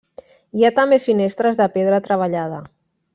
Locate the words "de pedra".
1.61-2.01